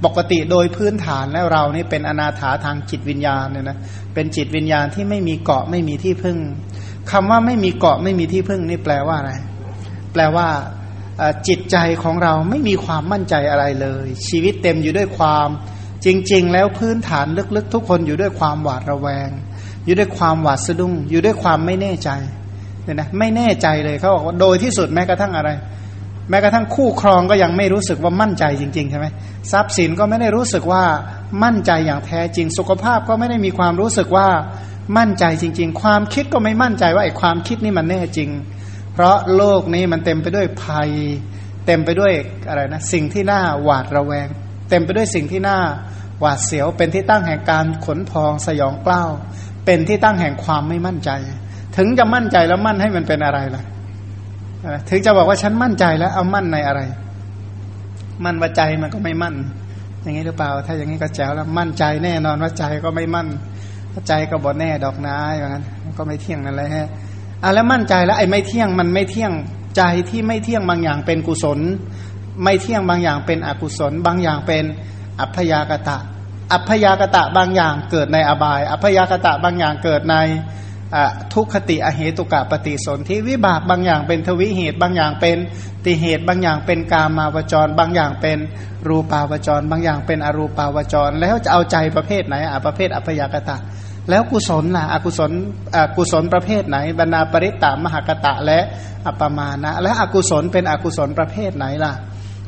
[0.06, 3.78] ปกติโดยพื้นฐานแล้วเรานี่เป็นอนาถาทางจิตวิญญาณเนี่ยนะ
[4.14, 6.38] เป็นจิตวิญญาณที่ไม่มีเกาะไม่มีที่พึ่ง
[7.12, 9.34] คำว่าไม่มีเกาะไม่มีที่พึ่งนี่แปลว่าอะไร
[10.14, 10.48] แปลว่า
[11.48, 15.48] จิตใจของเราไม่มีความมั่นใจอะไรเลย ชีวิตเต็มอยู่ด้วยความ
[16.06, 19.30] จริง ๆ แล้วพื้นฐานลึกๆ ทุกคนอยู่ด้วยความหวาดระแวง
[19.86, 22.10] อยู่ด้วยความหวาดสะดุ้ง อยู่ด้วยความไม่แน่ใจ
[22.84, 25.50] เนี่ยนะไม่แน่ใจเลยเขาบอกว่าโดยที่สุดแม้กระทั่งอะไร
[26.30, 29.08] แม้กระทั่งคู่ครองก็ยังไม่รู้สึกว่ามั่นใจจริงๆใช่ไหม
[29.52, 30.84] ทรัพย์สินก็ไม่ได้รู้สึกว่า
[31.44, 34.28] มั่นใจอย่างแท้จริง สุขภาพก็ไม่ได้มีความรู้สึกว่า
[34.98, 38.30] มั่นใจจริง ๆ ความคิดก็ไม่มั่นใจว่าไอ้ความคิดนี่มันแน่จริง
[38.94, 40.90] เพราะโลกนี้มันเต็มไปด้วยภัย
[41.66, 42.14] เต็มไปด้วย
[42.50, 44.28] อะไรนะสิ่งที่น่าหวาดระแวง
[44.70, 45.58] เต็มไปด้วยสิ่งที่น่า
[46.20, 49.10] หวาดเสียว เป็นที่ตั้งแห่งการขนพองสยองกล้าว
[49.66, 51.12] เป็นที่ตั้งแห่งความไม่มั่นใจ
[51.78, 53.64] ถึงจะมั่นใจแล้วมั่นให้มันเป็นอะไรล่ะ
[54.90, 56.82] ถึงจะบอกว่าฉันมั่นใจแล้ว เอามั่นในอะไร
[58.26, 59.36] มั่นว่าใจมันก็ไม่มั่น
[60.04, 63.28] อย่างนี้หรือเปล่า ถ้าอย่างนี้ก็แจ๋วแล้วมั่นใจแน่นอนว่าใจก็ไม่มั่น
[64.08, 65.64] ใจก็บอแน่ดอกนาอย่างนั้น
[65.98, 66.88] ก็ไม่เที่ยงนั่นแหละฮะ
[67.44, 69.32] อะแล้วมั่นใจแล้วไอ้ไม่เที่ยงมันไม่เที่ยง
[69.78, 71.60] ใจที่ไม่เที่ยงบางอย่างเป็นกุศล
[72.44, 74.64] ไม่เที่ยงบางอย่างเป็นอกุศล บางอย่างเป็น
[75.22, 75.98] อัพยากตะ
[76.54, 80.16] อัพยากตะบางอย่างเกิดในอบาย อัพยากตะบางอย่างเกิดใน
[81.34, 85.38] ทุกขติอเหตุกะปฏิสนธิวิบากบางอย่างเป็นทวิเหตุ บางอย่างเป็น
[85.86, 88.38] ติเหตุ บางอย่างเป็นกามาวจร บางอย่างเป็น
[88.88, 93.58] รูปาวจร บางอย่างเป็นอรูปาวจร แล้วจะเอาใจประเภทไหนอะประเภทอัพยากตะ
[94.10, 95.32] แล้วกุศลล่ะอกุศล
[95.98, 98.60] กุศลประเภทไหน บรรณาปริตตามหากตะและ
[99.08, 101.94] อัปมานะและอกุศลเป็นอกุศลประเภทไหนล่ะ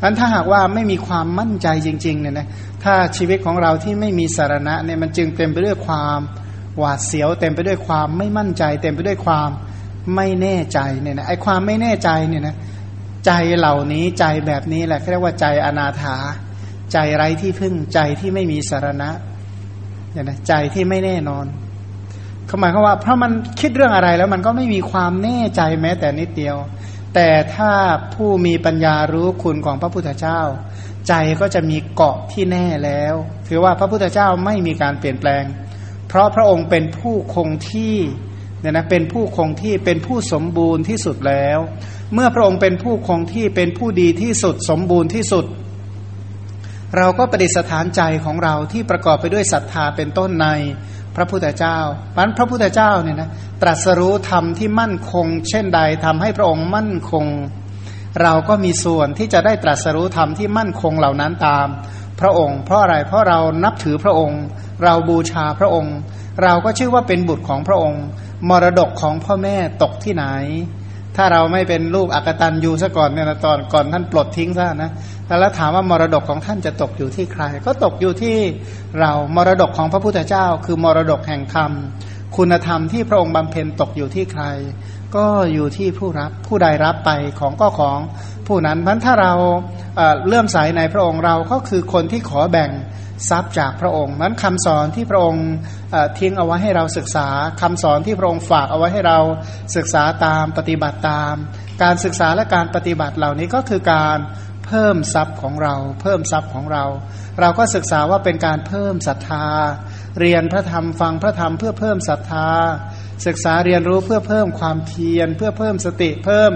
[0.04, 2.48] นั้นถ้าหากว่าไม่มีความมั่นใจจริงๆเนี่ยนะ
[2.84, 6.20] ถ้าชีวิตของเราที่ไม่มีสารณะเนี่ยมันจึงเต็มไปด้วยความ
[6.78, 9.50] หวาดเสียว เต็มไปด้วยความไม่มั่นใจ เต็มไปด้วยความ
[10.16, 12.56] ไม่แน่ใจเนี่ยนะไอความไม่แน่ใจเนี่ยนะ
[13.26, 16.16] ใจเหล่านี้ใจแบบนี้แหละเรียกว่าใจอนาถา
[16.94, 19.10] ใจไร้ที่พึ่งใจที่ไม่มีสารณะ
[20.12, 21.46] เนี่ยนะใจที่ไม่แน่นอน
[22.46, 26.56] เขาหมายความว่าเพราะมันคิดเรื่องอะไรแล้วมันก็ไม่มีความแน่ใจแม้แต่นิดเดียว
[27.16, 27.74] แต่ถ้า
[28.14, 30.42] ผู้มีปัญญารู้คุณของพระพุทธเจ้า
[31.08, 33.14] ใจก็จะมีเกาะที่แน่แล้ว
[33.48, 35.44] ถือว่าพระพุทธเจ้าไม่มีการเปลี่ยนแปลง
[36.08, 37.98] เพราะพระองค์เป็นผู้คงที่
[38.62, 41.60] เนี่ยนะเป็นผู้คงที่เป็นผู้สมบูรณ์ที่สุดแล้ว
[42.14, 45.46] เมื่อพระองค์เป็นผู้คงที่เป็นผู้ดีที่สุดสมบูรณ์ที่สุด
[46.98, 50.48] เราก็ประดิษฐานใจของเราที่ประกอบไปด้วยศรัทธาเป็นต้นใน
[51.16, 51.78] พระพุทธเจ้า
[52.16, 53.30] พันพระพุทธเจ้าเนี่ยนะ
[53.62, 57.26] ตรัสรู้ธรรมที่มั่นคง เช่นใดทำให้พระองค์มั่นคง
[58.22, 61.68] เราก็มีส่วนที่จะได้ตรัสรู้ธรรมที่มั่นคงเหล่านั้นตาม
[62.20, 64.42] พระองค์ เพราะอะไรเพราะเรานับถือพระองค์
[64.84, 65.96] เราบูชาพระองค์
[66.44, 68.04] เราก็ชื่อว่าเป็นบุตรของพระองค์
[68.50, 70.26] มรดกของพ่อแม่ตกที่ไหน
[71.18, 74.92] ถ้าเราไม่เป็นลูกอักตันยูซะก่อนเนี่ยตอนก่อนท่านปลดทิ้งซะนะ
[75.40, 78.38] แล้วถามว่ามรดกของท่านจะตกอยู่ที่ใคร ก็ตกอยู่ที่
[79.00, 81.72] เรามรดกของพระพุทธเจ้า คือมรดกแห่งธรรม
[82.38, 84.44] คุณธรรมที่พระองค์บำเพ็ญตกอยู่ที่ใคร
[85.16, 88.00] ก็อยู่ที่ผู้รับผู้ใดรับไปของก็ของ
[88.48, 89.34] ผู้นั้นเพราะถ้าเรา
[90.28, 92.70] เลื่อมใสในพระองค์เราก็คือคนที่ขอแบ่ง
[93.30, 95.46] ทรัพย์จากพระองค์นั้นคำสอนที่พระองค์
[96.20, 97.28] ทิ้งเอาไว้ให้เราศึกษา
[97.62, 99.20] คำสอนที่พระองค์ฝากเอาไว้ให้เรา
[99.76, 101.36] ศึกษาตามปฏิบัติตาม
[101.84, 104.18] การศึกษาและการปฏิบัติเหล่านี้ก็คือการ
[104.66, 106.86] เพิ่มทรัพย์ของเรา เพิ่มทรัพย์ของเรา
[107.40, 109.48] เราก็ศึกษาว่าเป็นการเพิ่มศรัทธา
[110.20, 112.48] เรียนพระธรรมฟังพระธรรมเพื่อเพิ่มศรัทธา
[113.26, 116.52] ศึกษาเรียนรู้เพื่อเพิ่มความเพียรเพื่อเพิ่มสติเพิ่ม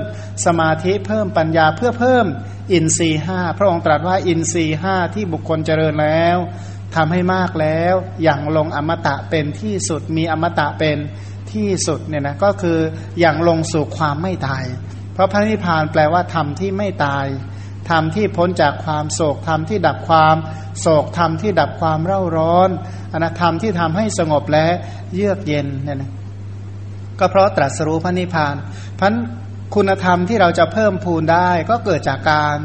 [0.46, 2.26] สมาธิเพิ่มปัญญาเพื่อเพิ่ม
[2.72, 6.38] อินทรีห้าพระองค์ตรัสว่าอินทรีห้าที่บุคคลเจริญแล้ว
[6.96, 10.98] ทำให้มากแล้วอย่างลงอมตะเป็นที่สุดมีอมตะเป็น
[11.54, 12.80] ที่สุดเนี่ยนะก็คือ
[13.20, 14.64] อย่างลงสู่ความไม่ตาย
[15.14, 17.26] เพราะพระนิพพานแปลว่าธรรมที่ไม่ตาย
[17.90, 20.36] ธรรมที่พ้นจากความโศกธรรมที่ดับความ
[20.80, 22.70] โศกธรรมที่ดับความเร่าร้อน
[23.14, 24.68] อนธรรมที่ทำให้สงบและ
[25.14, 26.12] เยือกเย็นเนี่ยนะ
[27.24, 28.56] ก็เพราะตรัสรู้พระนิพพาน
[29.00, 29.14] พัน
[29.76, 32.58] คุณธรรมที่เราจะเพิ่มพูนได้ก็เกิดจากการ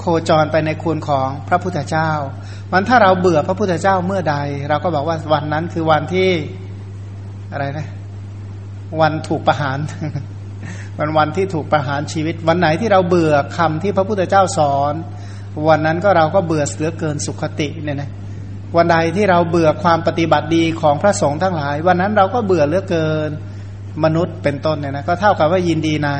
[0.00, 2.10] โคจรไปในคุณของพระพุทธเจ้า
[2.72, 4.36] วันถ้าเราเบื่อพระพุทธเจ้าเมื่อใด
[4.68, 6.30] เราก็บอกว่าวันนั้นคือวันที่
[7.52, 7.88] อะไรนะ
[9.00, 9.78] วันถูกประหาร
[10.98, 14.94] วันวันที่ถูกประหารชีวิต วันไหนที่เราเบื่อคำที่พระพุทธเจ้าสอน
[15.68, 18.10] วันนั้นก็เราก็เบื่อเหลือเกินสุขติเนี่ยนะ
[18.76, 23.30] วันใดที่เราเบื่อความปฏิบัติดีของพระสงฆ์ทั้งหลาย วันนั้นเราก็เบื่อเหลือเกิน
[24.04, 26.10] มนุษย์เป็นต้นเนี่ยนะก็เท่ากับว่ายินดีใน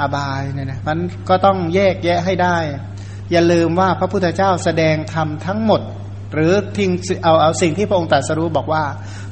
[0.00, 2.58] อบายเนี่ยนะมันก็ต้องแยกแยะให้ได้
[3.32, 5.80] อย่าลืมว่าพระพุทธเจ้าแสดงธรรมทั้งหมด
[6.34, 6.90] หรือทิ้ง
[7.24, 8.84] เอาเอาสิ่งที่พระองค์ตรัสรู้บอกว่า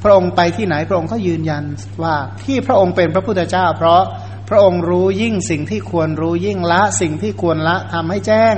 [0.02, 1.64] พระองค์ไปที่ไหนพระองค์ก็ยืนยัน
[2.02, 4.02] ว่าที่พระองค์เป็นพระพุทธเจ้า เพราะ
[4.48, 8.54] พระองค์รู้ยิ่งสิ่งที่ควรรู้ยิ่งละ สิ่งที่ควรละทำให้แจ้ง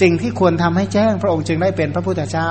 [0.00, 2.50] สิ่งที่ควรทำให้แจ้ง พระองค์จึงได้เป็นพระพุทธเจ้า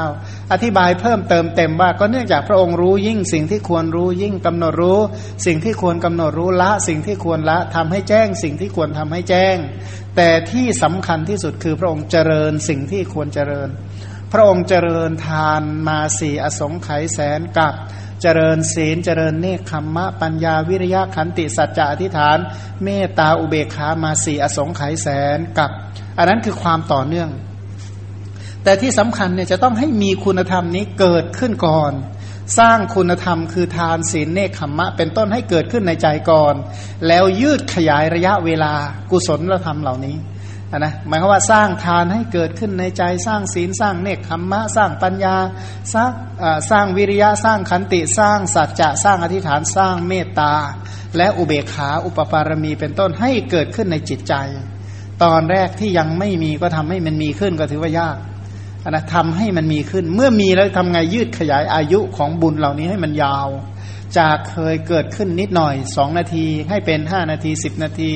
[0.52, 5.00] อธิบายเพิ่มเติมเต็มว่าก็เนื่องจากพระองค์รู้ยิ่งสิ่งที่ควรรู้ยิ่งกำหนดรู้
[5.46, 9.56] สิ่งที่ควรกำหนดรู้ละ สิ่งที่ควรละทำให้แจ้ง สิ่งที่ควรทำให้แจ้ง
[10.16, 13.70] แต่ที่สำคัญที่สุดคือพระองค์เจริญสิ่งที่ควรเจริญ
[14.38, 17.74] ระองค์เจริญทานมาสี่อสงไขยแสนกับ
[18.22, 22.38] เจริญศีลเจริญเนคขมมะปัญญาวิริยะขันติสัจจะอธิษฐาน
[22.84, 25.70] เมตตาอุเบกขามาสี่อสงไขยแสนกับ
[26.18, 27.30] อันนั้นคือความต่อเนื่อง
[28.64, 31.94] แต่ที่สำคัญเนี่ยจะต้องให้มีคุณธรรมนี้เกิดขึ้นก่อน
[32.60, 36.54] สร้างคุณธรรมคือทานศีลเนคขมมะ เป็นต้นให้เกิดขึ้นในใจก่อน
[37.08, 38.74] แล้วยืดขยายระยะเวลา
[39.12, 40.16] กุศลธรรมเหล่านี้
[40.80, 45.36] นะหมายความว่าสร้างทานให้เกิดขึ้นในใจสร้างศีลสร้างเนคขมมะสร้างปัญญา
[45.94, 46.12] สร้าง
[46.72, 50.54] สร้างวิริยะสร้างขันติสร้างสัจจะสร้างอธิษฐานสร้างเมตตา
[51.18, 54.34] และอุเบกขาอุปปารมีเป็นต้นให้เกิดขึ้นในจิตใจ
[55.24, 58.18] ตอนแรกที่ยังไม่มีก็ทำให้มันมีขึ้นก็ถือว่ายาก
[58.90, 63.48] นะทำให้มันมีขึ้น เมื่อมีแล้วทำไงยืดขยายอายุของบุญเหล่านี้ให้มันยาว
[64.18, 68.14] จากเคยเกิดขึ้นนิดหน่อยสองนาทีให้เป็นห้านาทีสิบนาที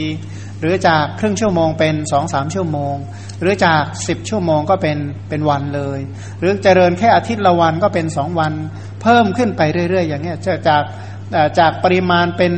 [0.62, 2.96] หรือจากครึ่งชั่วโมงเป็นสองสามชั่วโมง
[3.42, 4.98] หรือจากสิบชั่วโมงก็เป็น
[5.30, 6.00] เป็นวันเลย
[6.40, 8.54] หรือเจริญแค่อาทิตย์ละวันก็เป็นสองวัน
[9.02, 10.84] เพิ่มขึ้นไปเรื่อย ๆ อย่างเงี้ยจาก
[11.60, 12.54] จากปริมาณเป็น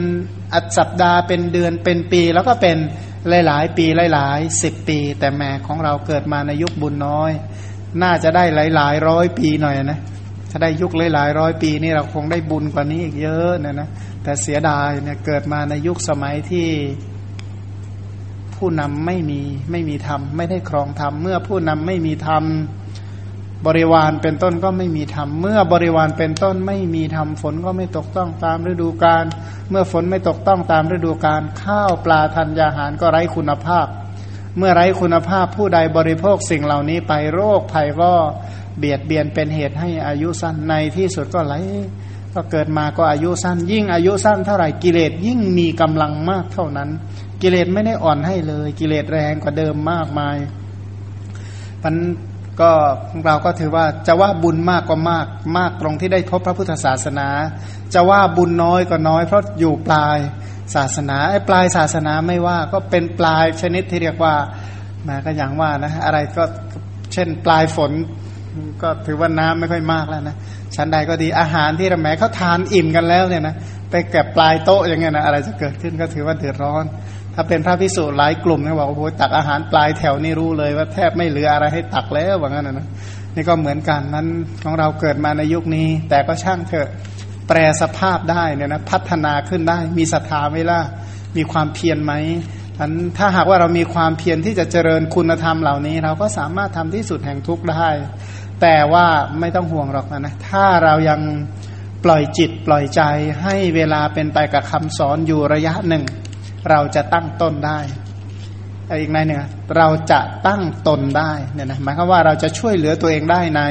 [0.53, 2.77] อัสัปดาห์เป็นเดือนเป็นปี แล้วก็เป็น
[3.29, 7.31] หลาย ๆ ปีหลายๆสิบปี แต่แม่ของเราเกิดมาในยุคบุญน้อย
[8.01, 8.43] น่าจะได้
[8.75, 9.99] หลายๆร้อยปีหน่อยนะ
[10.49, 13.89] ถ้าได้ยุคหลายๆร้อยปีนี่เราคงได้บุญกว่านี้อีกเยอะนะนะ
[14.23, 16.67] แต่เสียดายเนี่ยเกิดมาในยุคสมัยที่
[18.61, 22.43] ผู้นำไม่มีไม่มีธรรมไม่ได้ครองธรรมเมื่อผู้นำไม่มีธรรม
[23.65, 29.25] บริวารเป็นต้นก็ไม่มีธรรมเมื่อบริวารเป็นต้นไม่มีธรรมฝนก็ไม่ตกต้องตามฤดูกาล
[29.69, 33.87] เมื่อฝนไม่ตกต้องตามฤดูกาลข้าวปลาธัญญาหารก็ไร้คุณภาพ
[34.57, 38.13] เมื่อไร้คุณภาพผู้ใดบริโภคสิ่งเหล่านี้ไปโรคภัยก็
[38.77, 41.55] เบียดเบียนเป็นเหตุให้อายุสั้นในที่สุดก็ไหล
[42.35, 46.89] ก็เกิดมาก็อายุสั้น ยิ่งอายุสั้นเท่าไหร่กิเลสยิ่งมีกำลังมากเท่านั้น
[47.41, 50.37] กิเลสไม่ได้อ่อนให้เลย กิเลสแรงกว่าเดิมมากมาย
[51.83, 51.95] มัน
[52.61, 52.71] ก็
[53.25, 57.27] เราก็ถือว่าจะว่าบุญมากก็มาก มากตรงที่ได้พบพระพุทธศาสนา
[57.93, 60.17] จะว่าบุญน้อยก็น้อย เพราะอยู่ปลาย
[60.75, 64.35] ศาสนาไอ้ปลายศาสนาไม่ว่าก็เป็นปลายชนิดที่เรียกว่า
[65.07, 66.43] มาก็อย่างว่านะอะไรก็
[67.13, 67.91] เช่นปลายฝน
[68.81, 70.35] ก็ถือว่าน้ำไม่ค่อยมากแล้วนะ
[70.75, 73.55] ชั้นใดก็ดีอาหารที่เราแม้เขาทานอิ่มกันแล้วเนี่ยนะ
[73.91, 76.85] ไปแก็บปลายโต๊ะอย่างเงี้ยนะอะไรจะเกิดขึ้นก็ถือว่าเดือดร้อน
[77.35, 82.87] ถ้าเป็นพระพิสุหลายกลุ่มเนี่ยบอกโอ้โหตักอาหารปลายแถวนี่รู้เลยว่าแทบไม่เหลืออะไรให้ตักแล้วว่างั้นนะ
[83.35, 84.27] นี่ก็เหมือนกันนั้น
[84.63, 86.89] ของเราเกิดมาในยุคนี้ แต่ก็ช่างเถอะ
[87.47, 90.79] แปรสภาพได้เนี่ยนะพัฒนาขึ้นได้ มีศรัทธาไหมล่ะ
[91.37, 92.13] มีความเพียรไหม
[92.79, 97.87] อันถ้าหากว่าเรามีความเพียรที่จะเจริญคุณธรรมเหล่านี้ เราก็สามารถทำที่สุดแห่งทุกข์ได้
[98.61, 99.07] แต่ว่า
[99.39, 101.19] ไม่ต้องห่วงหรอกนะนะถ้าเรายัง
[102.03, 103.01] ปล่อยจิตปล่อยใจ
[103.43, 106.03] ให้เวลาเป็นไปกับคำสอนอยู่ระยะหนึ่ง
[106.69, 107.79] เราจะตั้งต้นได้
[108.99, 109.39] อีกในหนึ่ง
[109.77, 113.61] เราจะตั้งตนได้เนี่ยนะหมายความว่าเราจะช่วยเหลือตัวเองได้ใน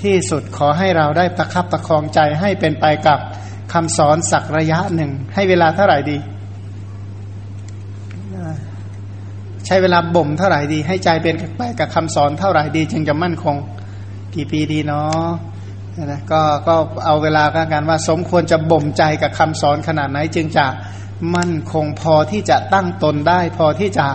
[0.00, 3.18] ที่สุดขอให้เราได้ประคับประคองใจให้เป็นไปกับ
[3.72, 6.18] คำสอนสักระยะหนึ่ง ให้เวลาเท่าไหร่ดี
[9.66, 13.56] ใช้เวลาบ่มเท่าไหร่ดี ให้ใจเป็นไปกับคำสอนเท่าไหร่ดี จึงจะมั่นคง
[14.36, 15.28] กี่ปีดีเนาะ
[16.04, 16.74] นะก็ก็
[17.06, 20.66] เอาเวลากันว่าสมควรจะบ่มใจกับคำสอนขนาดไหน จึงจะ
[21.36, 24.06] มั่นคงพอที่จะตั้งตนได้ พอที่จะ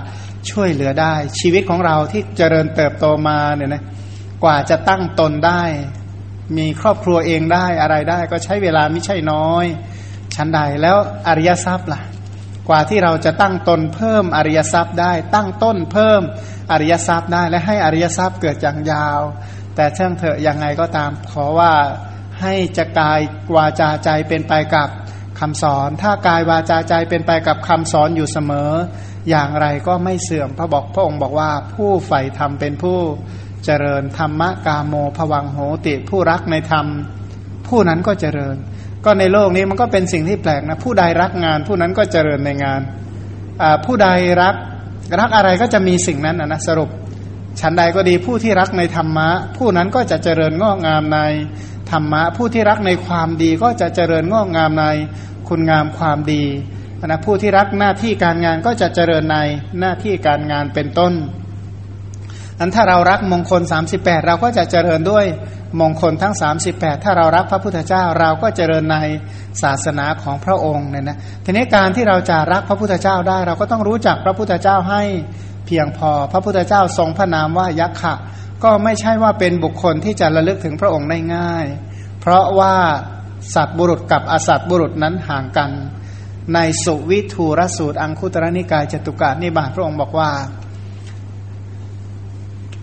[0.52, 3.84] ช่วยเหลือได้ ชีวิตของเราที่เจริญเติบโตมาเนี่ยนะ
[4.44, 5.64] กว่าจะตั้งตนได้
[6.58, 9.66] มีครอบครัวเองได้อะไรได้ ก็ใช้เวลาไม่ใช่น้อย
[10.36, 12.02] ชั้นใดแล้วอริยทรัพย์ล่ะ
[12.70, 16.22] กว่าที่เราจะตั้งตนเพิ่มอริยทรัพย์ได้ ตั้งต้นเพิ่ม
[16.72, 19.22] อริยทรัพย์ได้และให้อริยทรัพย์เกิดอย่างยาว
[19.76, 21.74] แต่เชื่องเถอะยังไงก็ตาม ขอว่า
[22.42, 23.20] ให้จะกาย
[23.56, 24.90] วาจาใจเป็นไปกับ
[25.40, 28.72] คำสอน ถ้ากายวาจาใจเป็นไปกับคำสอนอยู่เสมอ
[29.30, 32.98] อย่างไรก็ไม่เสื่อมพระบอกพระองค์บอกว่าผู้ใฝ่ธรรมเป็นผู้
[33.66, 36.86] เจริญธรรมะกาโมภวังโหติผู้รักในธรรม
[37.68, 38.56] ผู้นั้นก็เจริญ
[39.06, 42.82] ก็ในโลกนี้มันก็เป็นสิ่งที่แปลกนะ ผู้ใดรักงาน ผู้นั้นก็เจริญในงาน
[43.86, 44.08] ผู้ใด
[44.42, 44.56] รัก
[45.20, 46.90] รักอะไรก็จะมีสิ่งนั้นนะสรุป
[47.60, 51.20] ฉันใดก็ดีผู้ที่รักในธรรมะ ผู้นั้นก็จะเจริญงอกงามใน
[51.92, 54.86] ธรรมะ ผู้ที่รักในความดีก็จะเจริญงอกงามใน
[55.48, 56.44] คุณงามความดี
[57.06, 59.38] นะผู้ที่รักหน้าที่การงานก็จะเจริญใน
[59.80, 61.14] หน้าที่การงานเป็นต้น
[62.60, 63.62] อันถ้าเรารักมงคล
[63.96, 65.26] 38 เราก็จะเจริญด้วย
[65.82, 66.34] มงคลทั้ง
[66.70, 68.98] 38 ถ้าเรารักพระพุทธเจ้าเราก็เจริญใน
[69.64, 75.04] ศาสนาของพระองค์เนี่ยนะทีนี้การที่เราจะรักพระพุทธเจ้าได้ เราก็ต้องรู้จักพระพุทธเจ้าให้
[75.72, 78.14] พียงพอ พระพุทธเจ้าทรงพระนามว่ายักษ์ะ
[78.64, 81.66] ก็ไม่ใช่ว่าเป็นบุคคลที่จะระลึกถึงพระองค์ได้ง่าย
[82.20, 82.76] เพราะว่า
[83.56, 85.72] สัตว์บุรุษกับอสัตว์บุรุษนั้นห่างกัน
[86.54, 90.32] ในสุวิทูรสูตร อังคุตรนิกายจตุกานิบาตพระองค์บอกว่า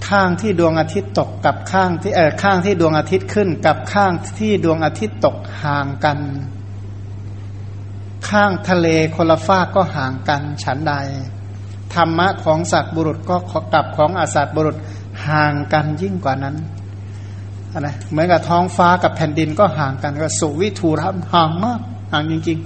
[0.08, 6.18] ข้างที่ดวงอาทิตย์ตกกับข้างที่เออข้างที่ดวงอาทิตย์ขึ้น กับข้างที่ดวงอาทิตย์ตกห่างกัน
[8.30, 10.94] ข้างทะเลคนละฟากก็ห่างกันฉันใด
[12.02, 13.36] รรมะของสัตว์บุรุษก็
[13.74, 14.76] กับของอาสัตว์บุรุษ
[15.28, 16.56] ห่างกันยิ่งกว่านั้น
[17.80, 21.80] นะเหมือนกับท้องฟ้ากับแผ่นดินก็ห่างกันก็สุวิถูรห่างมาก
[22.12, 22.58] ห่างจริง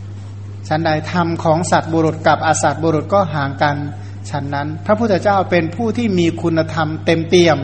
[0.00, 3.76] ๆฉันใดธรรมของสัตว์บุรุษกับอาสัตว์บุรุษก็ห่างกัน
[4.30, 7.58] ฉันนั้น พระพุทธเจ้าเป็นผู้ที่มีคุณธรรมเต็มเปี่ยม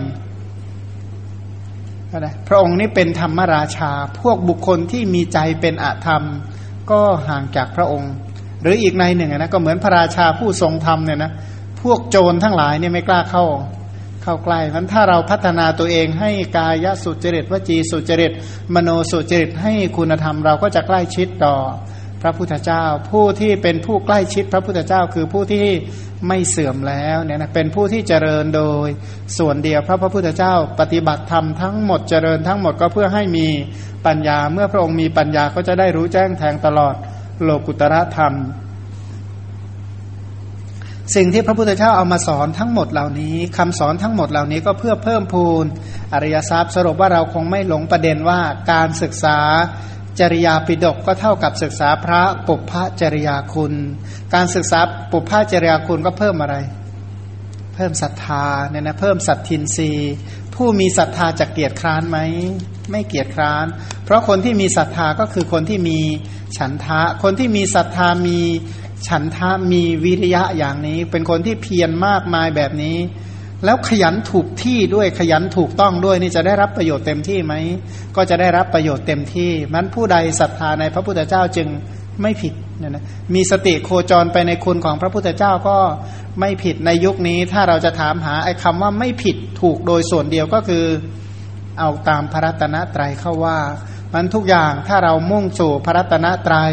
[2.18, 6.22] นะพระองค์นี้เป็นธรรมราชา พวกบุคคลที่มีใจเป็นอธรรม
[6.90, 8.12] ก็ห่างจากพระองค์
[8.62, 11.32] หรืออีกในหนึ่งนะก็เหมือนพระราชาผู้ทรงธรรมเนี่ยนะ
[11.82, 13.44] พวกโจรทั้งหลายเนี่ยไม่กล้าเข้า
[14.22, 18.32] เข้าใกล้มันถ้าเราพัฒนาตัวเองให้กายสุจริตวจีสุจริต
[18.74, 21.56] มโนสุจริตให้คุณธรรมเราก็จะใกล้ชิดต่อ
[22.22, 25.66] พระพุทธเจ้า ผู้ที่เป็นผู้ใกล้ชิดพระพุทธเจ้า คือผู้ที่
[26.28, 28.88] ไม่เสื่อมแล้วเนี่ยนะเป็นผู้ที่เจริญโดย
[29.38, 33.46] ส่วนเดียวพระพระพุทธเจ้า ปฏิบัติธรรมทั้งหมดเจริญทั้งหมดก็เพื่อให้มี
[34.06, 36.94] ปัญญาเมื่อพระองค์มีปัญญาก็จะได้รู้แจ้งแทงตลอด
[37.44, 38.34] โลกุตระธรรม
[41.14, 45.64] สิ่งที่พระพุทธเจ้าเอามาสอนทั้งหมดเหล่านี้คำสอนทั้งหมดเหล่านี้ก็เพื่อเพิ่มพูน
[46.12, 48.40] อริยทรัพย์สรุปว่าเราคงไม่หลงประเด็นว่า
[48.72, 49.38] การศึกษา
[50.20, 53.74] จริยาปิดกก็เท่ากับศึกษาพระปุพพจริยาคุณ
[54.34, 54.80] การศึกษา
[55.12, 56.56] ปุพพจริยาคุณก็เพิ่มอะไร
[57.74, 59.90] เพิ่มศรัทธาเนี่ยนะเพิ่มสัตทินรี
[60.62, 62.18] ผู้มีศรัทธาจะเกียรติคร้านไหม
[62.90, 63.66] ไม่เกียรติคร้าน
[64.04, 65.98] เพราะคนที่มีศรัทธาก็คือคนที่มี
[66.58, 68.38] ฉันทะ คนที่มีศรัทธามี
[69.08, 72.96] ฉันทะมีวิริยะอย่างนี้ เป็นคนที่เพียรมากมายแบบนี้
[73.64, 77.54] แล้วขยันถูกที่ด้วยขยันถูกต้องด้วยนี่จะได้รับประโยชน์เต็มที่ไหม
[78.16, 81.68] ก็จะได้รับประโยชน์เต็มที่มันผู้ใดศรัทธาในพระพุทธเจ้าจึง
[82.22, 85.78] ไม่ผิด เนี่ยนะมีสติโคจรไปในคุณของพระพุทธเจ้าก็
[86.40, 90.84] ไม่ผิดในยุคนี้ ถ้าเราจะถามหาไอ้คำว่าไม่ผิดถูกโดยส่วนเดียวก็คือ
[91.78, 93.58] เอาตามพระรัตนตรัยเข้าว่า
[94.12, 96.72] มันทุกอย่างถ้าเรามุ่งสู่พระรัตนตรยัย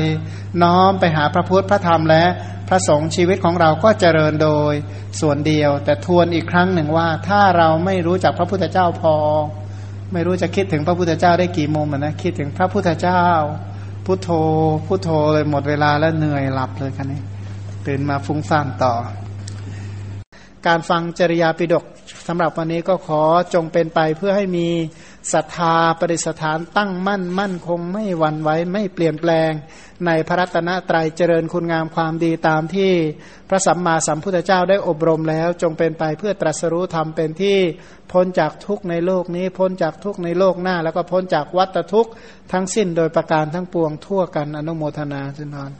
[0.63, 2.23] น้อมไปหาพระพุทธพระธรรมและ
[2.69, 4.73] พระสงฆ์ชีวิตของเราก็เจริญโดย
[5.21, 9.15] ส่วนเดียว แต่ทวนอีกครั้งหนึ่งว่า ถ้าเราไม่รู้จักพระพุทธเจ้าพอ
[10.13, 13.23] ไม่รู้จะคิดถึงพระพุทธเจ้าได้กี่มุมนะคิดถึงพระพุทธเจ้า
[14.09, 14.31] พุทโธ
[14.87, 17.21] พุทโธเลยหมดเวลาแล้วเหนื่อยหลับเลยคันนี้
[17.87, 18.93] ตื่นมาฟุ้งซ่านต่อ
[20.67, 21.85] การฟังจริยาปิฎก
[22.27, 23.21] สำหรับวันนี้ก็ขอ
[23.53, 24.67] จงเป็นไปเพื่อให้มี
[25.33, 29.51] ศรัทธาปริสถานตั้งมั่นมั่นคงไม่หวั่นไหวไม่เปลี่ยนแปลง
[30.05, 32.91] ในพระรัตนตรัยเจริญคุณงามความดีตามที่
[33.49, 37.57] พระสัมมาสัมพุทธเจ้าได้อบรมแล้ว จงเป็นไปเพื่อตรัสรู้ธรรมเป็นที่
[38.11, 42.07] พ้นจากทุกในโลกนี้ พ้นจากทุกในโลกหน้า แล้วก็พ้นจากวัฏทุก
[42.51, 45.71] ทั้งสิ้นโดยประการทั้งปวงทั่วกันอนุโมทนาจนนอน